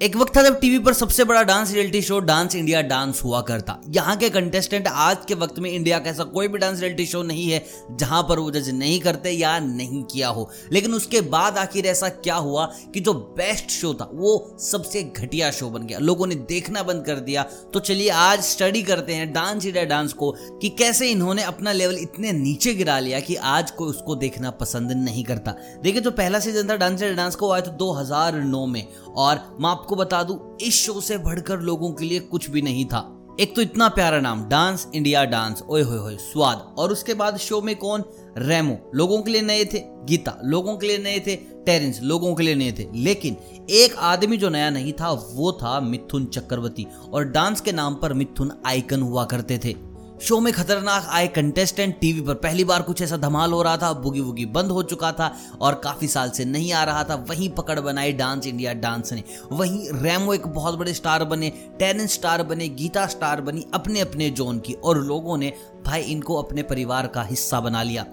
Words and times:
एक 0.00 0.16
वक्त 0.16 0.36
था 0.36 0.42
जब 0.42 0.58
टीवी 0.60 0.78
पर 0.78 0.92
सबसे 0.92 1.24
बड़ा 1.24 1.42
dance 1.42 1.72
reality 1.72 2.00
show 2.02 2.18
Dance 2.20 2.54
India 2.56 2.80
Dance 2.82 3.20
हुआ 3.24 3.40
करता। 3.40 3.78
यहाँ 3.88 4.16
के 4.16 4.28
कंटेस्टेंट 4.30 4.86
आज 4.86 5.18
के 5.28 5.34
वक्त 5.34 5.58
में 5.58 5.70
इंडिया 5.70 5.98
का 5.98 6.10
ऐसा 6.10 6.24
कोई 6.24 6.48
भी 6.48 6.58
डांस 6.58 6.80
रियलिटी 6.80 7.06
शो 7.06 7.22
नहीं 7.22 7.48
है, 7.50 7.64
जहाँ 7.90 8.22
पर 8.22 8.38
वो 8.38 8.50
जज 8.50 8.68
नहीं 8.70 8.98
करते 9.00 9.30
या 9.30 9.58
नहीं 9.58 10.02
किया 10.02 10.28
हो। 10.28 10.48
लेकिन 10.72 10.94
उसके 10.94 11.20
बाद 11.20 11.58
आखिर 11.58 11.86
ऐसा 11.86 12.08
क्या 12.08 12.34
हुआ 12.34 12.66
कि 12.94 13.00
जो 13.00 13.14
बेस्ट 13.38 13.70
शो 13.70 13.94
था, 13.94 14.08
वो 14.12 14.56
सबसे 14.60 15.02
घटिया 15.02 15.50
शो 15.50 15.70
बन 15.70 15.86
गया। 15.86 15.98
लोगों 15.98 16.26
ने 16.26 16.34
देखना 16.34 16.82
बंद 16.82 17.04
कर 17.06 17.20
दिया। 17.20 17.42
तो 17.72 17.80
चलिए 17.80 18.10
आज 18.10 18.40
स्टडी 18.40 18.82
करते 18.82 19.14
हैं 19.14 19.32
डांस 19.32 19.66
इंडिया 19.66 19.84
डांस 19.84 20.12
को, 20.12 20.30
कि 20.32 20.68
कैसे 20.68 21.10
इन्होंने 21.10 21.42
अपना 21.42 21.72
लेवल 21.72 21.96
इतने 21.98 22.32
नीचे 22.32 22.74
गिरा 22.74 22.98
लिया 22.98 23.20
कि 23.20 23.36
आज 23.36 23.70
कोई 23.70 23.88
उसको 23.88 24.16
देखना 24.16 24.50
पसंद 24.50 24.92
नहीं 24.92 25.24
करता। 25.24 25.54
देखिए 25.82 26.00
जो 26.00 26.10
पहला 26.10 26.40
सीज़न 26.40 26.68
था 26.68 26.76
डांस 26.76 26.92
इंडिया 26.92 27.14
डांस 27.14 27.34
को 27.34 27.50
आया 27.50 27.62
था 27.62 27.70
दो 27.70 28.66
में। 28.66 28.86
और 29.16 29.56
मैं 29.60 29.70
आपको 29.70 29.96
बता 29.96 30.22
दूँ, 30.22 30.56
इस 30.60 30.74
शो 30.74 31.00
से 31.00 31.18
बढ़कर 31.18 31.60
लोगों 31.60 31.92
के 31.92 32.04
लिए 32.04 32.20
कुछ 32.20 32.50
भी 32.50 32.62
नहीं 32.62 32.84
था। 32.84 33.12
एक 33.40 33.56
तो 33.56 33.62
इतना 33.62 33.88
प्यारा 33.88 34.20
नाम, 34.20 34.48
डांस 34.48 34.88
इंडिया 34.94 35.24
डांस, 35.24 35.62
ओए 35.70 35.82
होए 35.82 35.98
होए, 35.98 36.16
स्वाद। 36.16 36.74
और 36.78 36.92
उसके 36.92 37.14
बाद 37.14 37.36
शो 37.36 37.62
में 37.62 37.76
कौन? 37.76 38.04
रेमो, 38.38 38.90
लोगों 38.94 39.22
के 39.22 39.30
लिए 39.30 39.42
नए 39.42 39.64
थे। 39.64 39.82
गीता, 39.84 40.40
लोगों 40.44 40.76
के 40.76 40.86
लिए 40.86 40.98
नए 40.98 41.20
थे। 41.20 41.36
टेरेंस, 41.36 42.00
लोगों 42.02 42.34
के 42.34 42.42
लिए 42.42 42.54
नए 42.54 42.72
थे। 42.72 42.88
लेकिन 42.94 43.36
एक 43.70 43.96
आदमी 43.96 44.36
जो 44.36 44.48
नया 44.48 44.70
नहीं 44.70 44.92
था, 44.92 45.10
वो 45.10 45.52
था 45.52 45.80
मिथुन 45.80 46.24
चक्रवर्ती। 46.24 46.86
और 47.12 47.24
डांस 47.24 47.60
के 47.60 47.72
नाम 47.72 47.94
पर 47.94 48.12
मिथुन 48.12 48.52
आइकन 48.66 49.02
हुआ 49.02 49.24
करते 49.24 49.58
थे। 49.58 49.95
शो 50.22 50.38
में 50.40 50.52
खतरनाक 50.52 51.06
आए 51.10 51.26
कंटेस्टेंट 51.28 51.98
टीवी 52.00 52.20
पर 52.20 52.34
पहली 52.34 52.64
बार 52.64 52.82
कुछ 52.82 53.00
ऐसा 53.02 53.16
धमाल 53.16 53.52
हो 53.52 53.62
रहा 53.62 53.76
था 53.76 53.92
बुगी 53.92 54.20
वुगी 54.20 54.44
बंद 54.46 54.70
हो 54.70 54.82
चुका 54.82 55.10
था 55.12 55.30
और 55.60 55.74
काफ़ी 55.74 56.08
साल 56.08 56.30
से 56.30 56.44
नहीं 56.44 56.72
आ 56.72 56.84
रहा 56.84 57.02
था। 57.04 57.14
वहीं 57.28 57.48
पकड़ 57.50 57.78
बनाई 57.80 58.12
डांस 58.12 58.46
इंडिया 58.46 58.72
डांस 58.74 59.12
ने। 59.12 59.22
वहीं 59.52 59.90
रैमो 59.92 60.34
एक 60.34 60.46
बहुत 60.46 60.78
बड़े 60.78 60.94
स्टार 60.94 61.24
बने 61.24 61.50
टेनिस 61.78 62.14
स्टार 62.14 62.42
बने, 62.42 62.68
गीता 62.68 63.06
स्टार 63.06 63.40
बनी 63.40 63.66
अपने 63.74 64.00
अपने 64.00 64.30
जोन 64.30 64.58
की 64.58 64.72
और 64.74 65.04
लोगों 65.04 65.36
ने 65.38 65.52
भाई 65.86 66.02
इनको 66.02 66.42
अपने 66.42 66.62
परिवार 66.62 67.06
का 67.06 67.22
हिस्सा 67.22 67.60
बना 67.60 67.82
लिया। 67.82 68.06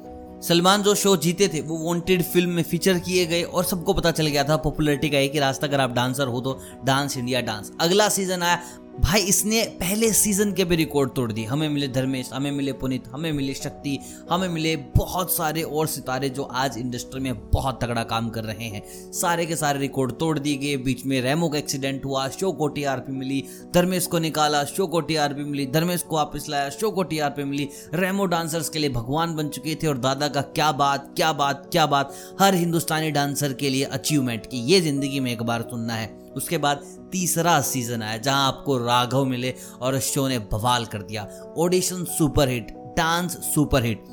सलमान 0.43 0.81
जो 0.83 0.93
शो 0.95 1.15
जीते 1.17 1.47
थे, 1.47 1.61
वो 1.61 1.77
वांटेड 1.87 2.23
फ़िल्म 2.23 2.49
में 2.49 2.63
फीचर 2.63 2.99
किए 2.99 3.25
गए 3.25 3.43
और 3.43 3.63
सबको 3.63 3.93
पता 3.93 4.11
चल 4.11 4.27
गया 4.27 4.43
था 4.43 4.57
पॉपुलरिटी 4.57 5.09
का 5.09 5.17
एक 5.17 5.33
ही 5.33 5.39
रास्ता। 5.39 5.67
अगर 5.67 5.81
आप 5.81 5.91
डांसर 5.91 6.27
हो 6.27 6.41
तो 6.41 6.59
डांस 6.85 7.17
इंडिया 7.17 7.41
डांस 7.41 7.71
अगला 7.81 8.09
सीज़न 8.09 8.43
आया 8.43 8.61
भाई, 8.93 9.21
इसने 9.21 9.61
पहले 9.79 10.11
सीज़न 10.13 10.51
के 10.53 10.65
भी 10.65 10.75
रिकॉर्ड 10.75 11.11
तोड़ 11.11 11.31
दिए 11.31 11.45
हमें 11.45 11.67
मिले 11.69 11.87
धर्मेश, 11.87 12.29
हमें 12.33 12.51
मिले 12.51 12.73
पुनीत, 12.73 13.03
हमें 13.07 13.31
मिले 13.33 13.53
शक्ति, 13.53 13.97
हमें 14.31 14.47
मिले 14.49 14.75
बहुत 14.97 15.33
सारे 15.33 15.61
और 15.61 15.87
सितारे 15.87 16.29
जो 16.29 16.43
आज 16.43 16.77
इंडस्ट्री 16.77 17.21
में 17.21 17.49
बहुत 17.51 17.79
तगड़ा 17.83 18.03
काम 18.03 18.29
कर 18.29 18.43
रहे 18.43 18.67
हैं। 18.67 18.81
सारे 19.13 19.45
के 19.45 19.55
सारे 19.55 19.79
रिकॉर्ड 19.79 20.11
तोड़ 20.11 20.37
दिए 20.39 20.57
गए। 20.57 20.77
बीच 20.77 21.05
में 21.05 21.19
रेमो 21.21 21.49
का 21.49 21.57
एक्सीडेंट 21.57 22.05
हुआ 22.05 22.27
शो 22.29 22.51
को 22.51 22.67
टीआरपी 22.67 23.11
मिली, 23.11 23.43
धर्मेश 23.73 24.07
को 24.07 24.19
निकाला 24.19 24.63
शो 24.65 24.87
को 24.87 25.01
टीआरपी 25.01 25.43
मिली, 25.43 25.65
धर्मेश 25.67 26.01
को 26.01 26.15
वापस 26.15 26.45
लाया 26.49 26.69
शो 26.69 26.91
को 26.91 27.03
टीआरपी 27.03 27.43
मिली। 27.43 27.69
रेमो 27.93 28.25
डांसर्स 28.25 28.69
के 28.69 28.79
लिए 28.79 28.89
भगवान 28.91 29.35
बन 29.35 29.49
चुके 29.49 29.75
थे 29.75 29.87
और 29.87 29.97
दादा 29.97 30.27
का 30.27 30.41
क्या 30.41 30.71
बात 30.73 31.13
क्या 31.15 31.33
बात 31.33 31.69
क्या 31.71 31.85
बात। 31.87 32.15
हर 32.41 32.55
हिंदुस्तानी 32.55 33.11
डांसर 33.11 33.53
के 33.53 33.69
लिए 33.69 33.83
अचीवमेंट 33.83 34.45
की। 34.45 34.65
ये 34.65 34.81
ज़िंदगी 34.81 35.19
में 35.19 35.31
एक 35.31 35.43
बार 35.43 35.61
सुनना 35.61 35.93
है। 35.93 36.22
उसके 36.35 36.57
बाद 36.57 36.83
तीसरा 37.11 37.59
सीज़न 37.61 38.01
आया, 38.01 38.17
जहाँ 38.17 38.47
आपको 38.47 38.77
राघव 38.77 39.25
मिले 39.25 39.53
और 39.81 39.99
शो 40.01 40.27
ने 40.27 40.39
बवाल 40.51 40.85
कर 40.85 41.01
दिया। 41.01 41.27
Audition 41.57 42.03
super 42.07 42.49
hit 42.49 42.71
dance 42.97 43.37
super 43.45 43.83
hit 43.83 44.11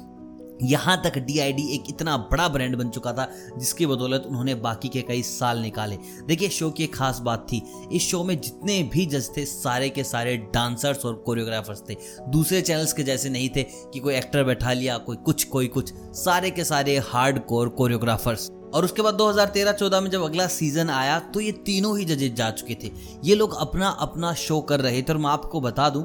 यहाँ 0.62 1.00
तक 1.04 1.16
डीआईडी 1.18 1.62
एक 1.74 1.84
इतना 1.88 2.16
बड़ा 2.30 2.48
ब्रांड 2.48 2.76
बन 2.76 2.88
चुका 2.90 3.12
था, 3.12 3.26
जिसकी 3.58 3.86
बदौलत 3.86 4.24
उन्होंने 4.26 4.54
बाकी 4.56 4.88
के 4.88 5.02
कई 5.02 5.22
साल 5.22 5.58
निकाले। 5.58 5.96
देखिए 6.26 6.48
शो 6.48 6.70
की 6.70 6.84
एक 6.84 6.94
खास 6.94 7.18
बात 7.18 7.46
थी, 7.52 7.62
इस 7.92 8.08
शो 8.08 8.22
में 8.24 8.40
जितने 8.40 8.82
भी 8.84 9.06
जज 9.06 9.28
थे, 9.36 9.44
सारे 9.44 9.88
के 9.88 10.04
सारे 10.04 10.36
डांसर्स 10.54 11.04
और 11.06 11.14
कोरियोग्राफर्स 11.26 11.82
थे। 11.90 11.96
दूसरे 12.28 12.60
चैनल्स 12.60 12.92
के 12.92 13.02
जैसे 13.02 13.30
नहीं 13.30 13.48
थे 13.48 13.62
कि 13.62 13.98
कोई 13.98 14.14
एक्टर 14.14 14.44
बैठा 14.44 14.72
लिया, 14.72 14.98
कोई 14.98 15.16
कुछ 15.16 15.44
कोई 15.44 15.68
कुछ। 15.68 15.92
सारे 16.16 16.50
के 16.50 16.64
सारे 16.64 16.98
हार्ड 17.04 17.44
कोर 17.44 17.68
कोरियोग्राफर्स 17.70 18.50
और 18.74 18.84
उसके 18.84 19.02
बाद 19.02 19.14
2013-14 19.14 20.00
में 20.00 20.10
जब 20.10 20.22
अगला 20.22 20.46
सीज़न 20.46 20.90
आया 20.90 21.18
तो 21.34 21.40
ये 21.40 21.52
तीनों 21.66 21.98
ही 21.98 22.04
जजेज 22.04 22.34
जा 22.34 22.50
चुके 22.50 22.74
थे। 22.74 22.90
ये 23.24 23.34
लोग 23.34 23.54
अपना 23.56 23.88
अपना 24.00 24.32
शो 24.34 24.60
कर 24.60 24.80
रहे 24.80 25.02
थे 25.02 25.12
और 25.12 25.18
मैं 25.18 25.30
आपको 25.30 25.60
बता 25.60 25.88
दूँ 25.90 26.04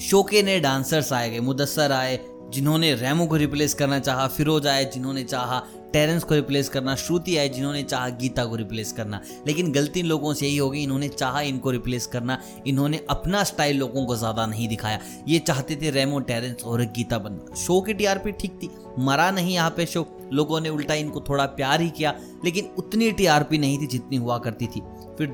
शो 0.00 0.22
के 0.22 0.42
नए 0.42 0.60
डांसर्स 0.60 1.12
आए 1.12 1.30
गए, 1.30 1.40
मुदस्सर 1.40 1.92
आए 1.92 2.16
जिन्होंने 2.54 2.94
रेमो 2.94 3.26
को 3.26 3.36
रिप्लेस 3.36 3.74
करना 3.74 3.98
चाहा, 3.98 4.26
फिरोज 4.28 4.66
आए 4.66 4.84
जिन्होंने 4.84 5.22
चाहा, 5.24 5.62
टेरेंस 5.92 6.24
को 6.24 6.34
रिप्लेस 6.34 6.68
करना, 6.68 6.94
श्रुति 6.96 7.36
आए 7.36 7.48
जिन्होंने 7.48 7.82
चाहा, 7.82 8.08
गीता 8.10 8.44
को 8.44 8.56
रिप्लेस 8.56 8.92
करना। 8.92 9.20
लेकिन 9.46 9.72
गलती 9.72 10.00
इन 10.00 10.06
लोगों 10.06 10.32
से 10.34 10.46
यही 10.46 10.56
होगी, 10.56 10.82
इन्होंने 10.82 11.08
चाहा 11.08 11.40
इनको 11.42 11.70
रिप्लेस 11.70 12.06
करना, 12.06 12.38
इन्होंने 12.66 13.00
अपना 13.10 13.42
स्टाइल 13.44 13.78
लोगों 13.78 14.04
को 14.06 14.16
ज़्यादा 14.16 14.46
नहीं 14.46 14.68
दिखाया। 14.68 14.98
ये 15.28 15.38
चाहते 15.38 15.76
थे 15.76 15.90
रेमो, 15.90 16.20
टेरेंस 16.20 16.64
और 16.64 16.82
गीता 16.96 17.18
बनना 17.18 17.54
शो 17.56 17.80
की 17.80 17.94
टीआरपी 17.94 18.32
ठीक 18.32 18.58
थी, 18.62 18.70
मरा 18.98 19.30
नहीं 19.30 19.54
यहाँ 19.54 19.70
पे 19.70 19.86
शो। 19.86 20.06
लोगों 20.32 20.60
ने 20.60 20.68
उल्टा 20.68 20.94
इनको 20.94 21.20
थोड़ा 21.28 21.44
प्यार 21.46 21.80
ही 21.80 21.90
किया, 21.90 22.14
लेकिन 22.44 22.70
उतनी 22.78 23.10
टीआरपी 23.12 23.58
नहीं 23.58 23.78
थी 23.78 23.86
जितनी 23.86 24.16
हुआ 24.16 24.38
करती 24.38 24.66
थी। 24.66 24.82
फिर 25.18 25.26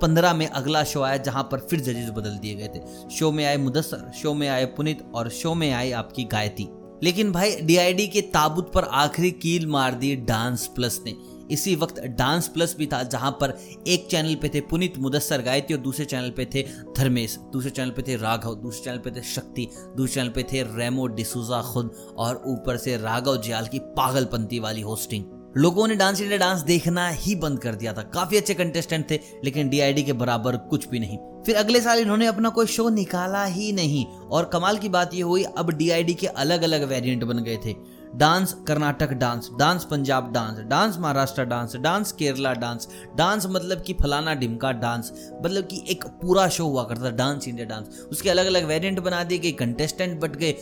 2015 0.00 0.34
में 0.34 0.46
अगला 0.46 0.84
शो 0.84 1.02
आया 1.02 1.16
जहाँ 1.16 1.42
पर 1.42 1.58
फिर 1.58 1.80
जजेस 1.80 2.10
बदल 2.10 2.30
दिए 2.30 2.54
गए 2.54 2.68
थे। 2.68 3.10
शो 3.10 3.32
में 3.32 3.44
आए 3.44 3.56
मुदस्सर, 3.56 4.12
शो 4.22 4.34
में 4.34 4.48
आए 4.48 4.64
पुनित 4.64 5.12
और 5.14 5.28
शो 5.28 5.54
में 5.54 5.72
आई 5.72 5.92
आपकी 5.92 6.24
गायती। 6.24 6.68
लेकिन 7.02 7.32
भाई 7.32 7.56
डीआईडी 7.56 8.06
के 8.08 8.20
ताबूत 8.20 8.72
पर 8.72 8.84
आखिरी 8.84 9.30
कील 9.30 9.66
मार 9.66 9.94
दी 9.94 10.16
डांस 10.16 10.66
प्लस 10.66 11.00
ने। 11.06 11.14
इसी 11.50 11.76
वक्त 11.76 12.00
डांस 12.00 12.48
प्लस 12.48 12.76
भी 12.76 12.86
था 12.86 13.02
जहाँ 13.02 13.30
पर 13.30 13.58
एक 13.86 14.08
चैनल 14.10 14.34
पे 14.34 14.48
थे 14.48 14.60
पुनीत 14.60 14.98
मुदस्सर 14.98 15.42
गायत्री 15.42 15.76
और 15.76 15.82
दूसरे 15.82 16.04
चैनल 16.04 16.30
पे 16.30 16.48
थे 16.54 16.62
धर्मेश। 16.96 17.38
दूसरे 17.52 17.70
चैनल 17.70 17.90
पे 17.90 18.02
थे 18.02 18.16
राघव, 18.16 18.54
दूसरे 18.54 18.84
चैनल 18.84 18.98
पे 18.98 19.10
थे 19.10 19.22
शक्ति, 19.22 19.68
दूसरे 19.96 20.14
चैनल 20.14 20.28
पे 20.28 20.42
थे 20.42 20.62
रेमो 20.62 21.06
डिसूजा 21.06 21.62
खुद 21.62 22.14
और 22.16 22.42
ऊपर 22.46 22.76
से 22.76 22.96
राघव 22.96 23.42
जियाल 23.42 23.66
की 23.66 23.78
पागलपंती 23.78 24.58
वाली 24.58 24.80
होस्टिंग। 24.80 25.39
लोगों 25.56 25.88
ने 25.88 25.94
डांस 25.96 26.20
इंडिया 26.20 26.38
डांस 26.38 26.60
देखना 26.60 27.08
ही 27.08 27.34
बंद 27.34 27.58
कर 27.58 27.74
दिया 27.74 27.92
था। 27.92 28.02
काफ़ी 28.02 28.36
अच्छे 28.36 28.54
कंटेस्टेंट 28.54 29.10
थे, 29.10 29.20
लेकिन 29.44 29.68
डीआईडी 29.68 30.02
के 30.02 30.12
बराबर 30.12 30.56
कुछ 30.56 30.88
भी 30.88 30.98
नहीं। 30.98 31.18
फिर 31.46 31.56
अगले 31.56 31.80
साल 31.80 31.98
इन्होंने 31.98 32.26
अपना 32.26 32.48
कोई 32.48 32.66
शो 32.66 32.88
निकाला 32.88 33.44
ही 33.44 33.72
नहीं। 33.72 34.06
और 34.06 34.44
कमाल 34.44 34.78
की 34.78 34.88
बात 34.88 35.14
यह 35.14 35.24
हुई, 35.24 35.42
अब 35.42 35.70
डीआईडी 35.70 36.14
के 36.14 36.26
अलग 36.26 36.62
अलग 36.62 36.88
वेरिएंट 36.88 37.24
बन 37.24 37.38
गए 37.38 37.56
थे। 37.56 37.74
Dance 38.14 38.52
Karnataka 38.66 39.12
dance 39.12 39.48
dance 39.58 39.84
Punjab 39.84 40.32
dance 40.32 40.58
dance 40.58 40.98
Maharashtra 40.98 41.44
dance 41.44 41.76
dance 41.76 42.12
Kerala 42.12 42.52
dance 42.52 42.88
dance 43.16 43.46
मतलब 43.46 43.82
कि 43.82 43.92
फलाना 43.92 44.34
डिमका 44.34 44.72
डांस 44.72 45.12
मतलब 45.44 45.66
कि 45.66 45.84
एक 45.88 46.04
पूरा 46.04 46.48
शो 46.48 46.64
हुआ 46.64 46.84
करता 46.84 47.04
था, 47.04 47.10
डांस 47.10 47.48
इंडिया 47.48 47.66
डांस। 47.66 48.06
उसके 48.12 48.30
अलग 48.30 48.46
अलग 48.46 48.64
वेरिएंट 48.64 49.00
बना 49.00 49.24
दिए 49.24 49.38
गए 49.38 49.52
कंटेस्टेंट 49.52 50.20
बट 50.20 50.36
गए। 50.36 50.52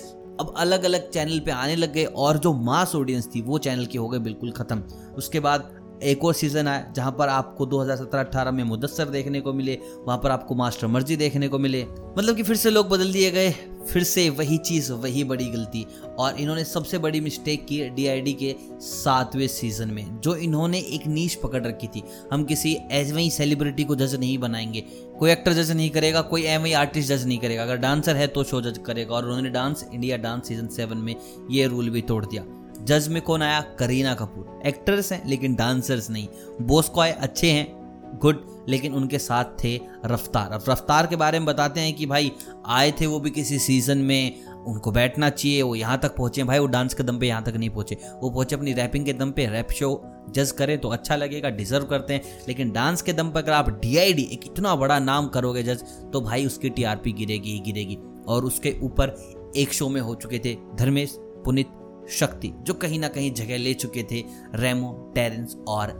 अब 0.40 0.54
अलग 0.56 0.84
अलग 0.84 1.10
चैनल 1.10 1.40
पे 1.40 1.50
आने 1.50 1.76
लग 1.76 1.92
गए 1.92 2.04
और 2.04 2.38
जो 2.38 2.52
मास 2.52 2.94
ऑडियंस 2.94 3.28
थी, 3.34 3.40
वो 3.42 3.58
चैनल 3.58 3.86
की 3.86 3.98
हो 3.98 4.08
गए 4.08 4.18
बिल्कुल 4.18 4.50
ख़त्म। 4.50 4.82
उसके 5.16 5.40
बाद 5.40 5.70
एक 6.02 6.24
और 6.24 6.34
सीज़न 6.34 6.68
आया, 6.68 6.92
जहाँ 6.96 7.12
पर 7.12 7.28
आपको 7.28 7.66
2017-18 7.66 8.50
में 8.50 8.64
मुदस्सर 8.64 9.04
देखने 9.04 9.40
को 9.40 9.52
मिले, 9.52 9.78
वहाँ 10.06 10.18
पर 10.18 10.30
आपको 10.30 10.54
मास्टर 10.54 10.86
मर्ज़ी 10.86 11.16
देखने 11.16 11.48
को 11.48 11.58
मिले। 11.58 11.86
मतलब 12.18 12.36
कि 12.36 12.42
फिर 12.42 12.56
से 12.56 12.70
लोग 12.70 12.88
बदल 12.88 13.12
दिए 13.12 13.30
गए, 13.30 13.50
फिर 13.88 14.02
से 14.02 14.30
वही 14.30 14.58
चीज़, 14.58 14.92
वही 14.92 15.24
बड़ी 15.24 15.44
गलती। 15.44 15.86
और 16.18 16.34
इन्होंने 16.34 16.64
सबसे 16.64 16.98
बड़ी 16.98 17.20
मिस्टेक 17.20 17.66
की 17.66 17.88
डीआईडी 17.88 18.32
के 18.32 18.54
सातवें 18.80 19.46
सीज़न 19.48 19.88
में, 19.88 20.20
जो 20.20 20.34
इन्होंने 20.34 20.78
एक 20.78 21.06
नीच 21.06 21.34
पकड़ 21.34 21.66
रखी 21.66 21.86
थी। 21.86 22.02
हम 22.32 22.44
किसी 22.44 22.76
एज 22.90 23.12
वही 23.12 23.30
सेलिब्रिटी 23.30 23.84
को 23.84 23.96
जज 23.96 24.14
नहीं 24.14 24.38
बनाएँगे। 24.38 24.80
कोई 25.18 25.30
एक्टर 25.30 25.52
जज 25.52 25.70
नहीं 25.70 25.90
करेगा, 25.90 26.20
कोई 26.20 26.44
एम 26.44 26.62
वही 26.62 26.72
आर्टिस्ट 26.72 27.12
जज 27.12 27.26
नहीं 27.26 27.38
करेगा। 27.38 27.62
अगर 27.62 27.76
डांसर 27.76 28.16
है 28.16 28.26
तो 28.26 28.44
शो 28.44 28.60
जज 28.60 28.78
करेगा, 28.78 29.14
और 29.14 29.24
उन्होंने 29.24 29.50
Dance 29.50 29.86
India 29.94 30.16
Dance 30.16 30.48
season 30.48 30.66
seven 30.66 30.98
में 30.98 31.16
ये 31.50 31.66
रूल 31.66 31.90
भी 31.90 32.02
तोड़ 32.02 32.26
दिया। 32.26 32.57
जज 32.84 33.08
में 33.08 33.22
कौन 33.22 33.42
आया? 33.42 33.60
करीना 33.78 34.14
कपूर। 34.14 34.60
एक्टर्स 34.66 35.12
हैं, 35.12 35.28
लेकिन 35.28 35.54
डांसर्स 35.54 36.10
नहीं। 36.10 36.28
बोस्कॉय 36.62 37.10
अच्छे 37.10 37.50
हैं, 37.50 37.66
गुड, 38.22 38.44
लेकिन 38.68 38.92
उनके 38.92 39.18
साथ 39.18 39.44
थे 39.64 39.80
रफ्तार। 40.06 40.52
अब 40.52 40.64
रफ्तार 40.68 41.06
के 41.06 41.16
बारे 41.16 41.38
में 41.38 41.46
बताते 41.46 41.80
हैं 41.80 41.94
कि 41.94 42.06
भाई, 42.06 42.32
आए 42.66 42.92
थे 42.92 43.06
वो 43.06 43.20
भी 43.20 43.30
किसी 43.30 43.58
सीज़न 43.58 43.98
में, 43.98 44.44
उनको 44.66 44.92
बैठना 44.92 45.30
चाहिए, 45.30 45.62
वो 45.62 45.74
यहाँ 45.74 45.98
तक 45.98 46.16
पहुँचे। 46.16 46.44
भाई, 46.44 46.58
वो 46.58 46.66
डांस 46.66 46.94
के 46.94 47.02
दम 47.02 47.18
पे 47.18 47.26
यहाँ 47.26 47.42
तक 47.42 47.54
नहीं 47.54 47.70
पहुँचे। 47.70 47.98
वो 48.22 48.30
पहुँचे 48.30 48.56
अपनी 48.56 48.72
रैपिंग 48.72 49.04
के 49.04 49.12
दम 49.12 49.30
पे, 49.30 49.46
रैप 49.46 49.70
शो 49.70 50.02
जज 50.30 50.50
करें 50.52 50.78
तो 50.78 50.88
अच्छा 50.88 51.16
लगेगा 51.16 51.50
डिजर्व 51.50 51.84
करते 51.84 52.14
हैं। 52.14 52.22
लेकिन 52.48 52.70
डांस 52.70 53.02
के 53.02 53.12
दम 53.12 53.30
पर 53.30 53.42
अगर 53.42 53.52
आप 53.52 53.68
डी 53.70 53.96
एक 53.96 54.46
इतना 54.46 54.74
बड़ा 54.76 54.98
नाम 54.98 55.28
करोगे 55.28 55.62
जज 55.62 55.82
तो 56.12 56.20
भाई 56.20 56.46
उसकी 56.46 56.70
टीआरपी 56.70 57.12
गिरेगी 57.12 57.52
ही 57.52 57.60
गिरेगी। 57.60 57.98
और 58.28 58.44
उसके 58.44 58.74
ऊपर 58.82 59.16
एक 59.56 59.72
शो 59.72 59.88
में 59.88 60.00
हो 60.00 60.14
चुके 60.14 60.38
थे 60.38 60.56
धर्मेश, 60.74 61.14
पुनित 61.18 61.66
शक्ति 62.10 62.52
जो 62.62 62.74
कहीं 62.74 63.00
ना 63.00 63.08
कहीं 63.08 63.32
जगह 63.34 63.58
ले 63.58 63.74
चुके 63.74 64.02
थे 64.02 64.24
रेमो, 64.54 65.12
टेरेंस 65.14 65.56
और 65.68 65.92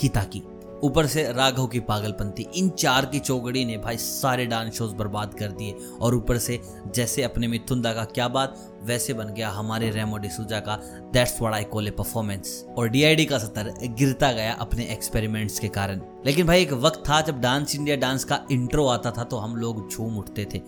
गीता 0.00 0.24
की। 0.24 0.42
ऊपर 0.84 1.06
से 1.06 1.22
राघव 1.32 1.66
की 1.66 1.80
पागलपंती, 1.80 2.46
इन 2.56 2.68
चार 2.68 3.06
की 3.06 3.18
चौगड़ी 3.18 3.64
ने 3.64 3.76
भाई 3.76 3.96
सारे 3.96 4.46
डांस 4.46 4.72
शोज़ 4.74 4.94
बर्बाद 4.94 5.34
कर 5.34 5.48
दिए 5.48 5.74
और 6.00 6.14
ऊपर 6.14 6.38
से 6.38 6.60
जैसे 6.94 7.22
अपने 7.22 7.48
मिथुन 7.48 7.82
दा 7.82 7.92
का 7.94 8.04
क्या 8.04 8.28
बात, 8.28 8.56
वैसे 8.82 9.14
बन 9.14 9.24
गया 9.24 9.50
हमारे 9.50 9.90
रेमो 9.90 10.18
डिसूजा 10.18 10.60
का। 10.60 10.76
That's 11.12 11.40
what 11.40 11.54
I 11.54 11.64
call 11.64 11.90
performance 11.90 12.66
और 12.78 12.88
डीआईडी 12.88 13.24
का 13.24 13.38
सतर 13.38 13.72
गिरता 13.82 14.32
गया 14.32 14.52
अपने 14.52 14.84
एक्सपेरिमेंट्स 14.84 15.58
के 15.58 15.68
कारण। 15.68 16.00
लेकिन 16.26 16.46
भाई 16.46 16.62
एक 16.62 16.72
वक्त 16.72 17.02
था 17.08 17.20
जब 17.20 17.40
डांस 17.40 17.74
इंडिया 17.74 17.96
डांस 17.96 18.24
का 18.24 18.46
इंट्रो 18.50 18.86
आता 18.86 19.10
था 19.10 19.24
तो 19.24 19.36
हम 19.36 19.56
लोग 19.56 19.90
झूम 19.90 20.18
उठते 20.18 20.46
थे। 20.54 20.60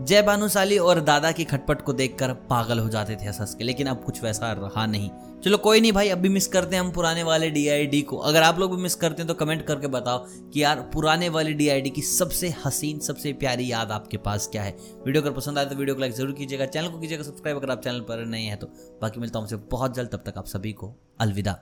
जय 0.00 0.22
भानुशाली 0.22 0.76
और 0.78 1.00
दादा 1.00 1.30
की 1.32 1.44
खटपट 1.44 1.80
को 1.82 1.92
देखकर 1.92 2.32
पागल 2.50 2.78
हो 2.78 2.88
जाते 2.88 3.16
थे 3.16 3.26
हंस 3.26 3.54
के, 3.54 3.64
लेकिन 3.64 3.86
अब 3.86 4.02
कुछ 4.04 4.22
वैसा 4.22 4.52
रहा 4.52 4.84
नहीं। 4.86 5.10
चलो 5.44 5.56
कोई 5.58 5.80
नहीं 5.80 5.92
भाई, 5.92 6.08
अभी 6.08 6.28
मिस 6.28 6.46
करते 6.46 6.76
हैं 6.76 6.82
हम 6.82 6.90
पुराने 6.92 7.22
वाले 7.22 7.50
डी 7.50 8.00
को। 8.02 8.16
अगर 8.18 8.42
आप 8.42 8.58
लोग 8.58 8.76
भी 8.76 8.82
मिस 8.82 8.94
करते 8.94 9.22
हैं 9.22 9.28
तो 9.28 9.34
कमेंट 9.34 9.66
करके 9.66 9.86
बताओ 9.88 10.24
कि 10.52 10.62
यार 10.62 10.80
पुराने 10.94 11.28
वाले 11.28 11.52
डी 11.52 11.90
की 11.90 12.02
सबसे 12.02 12.54
हसीन, 12.64 12.98
सबसे 13.00 13.32
प्यारी 13.34 13.70
याद 13.72 13.90
आपके 13.92 14.16
पास 14.18 14.48
क्या 14.52 14.62
है। 14.62 14.76
वीडियो 15.06 15.22
अगर 15.22 15.32
पसंद 15.32 15.58
आए 15.58 15.66
तो 15.66 15.76
वीडियो 15.76 15.94
को 15.94 16.00
लाइक 16.00 16.14
ज़रूर 16.14 16.32
कीजिएगा, 16.32 16.66
चैनल 16.66 16.88
को 16.88 16.98
कीजिएगा 16.98 17.24
सब्सक्राइब 17.24 17.58
अगर 17.58 17.70
आप 17.70 17.82
चैनल 17.84 18.00
पर 18.02 18.24
नए 18.26 18.42
हैं 18.42 18.58
तो। 18.58 18.66
बाकी 19.02 19.20
मिलता 19.20 19.38
हूँ 19.38 19.66
बहुत 19.70 19.96
जल्द, 19.96 20.10
तब 20.10 20.22
तक 20.26 20.38
आप 20.38 20.46
सभी 20.46 20.72
को 20.72 20.94
अलविदा। 21.20 21.58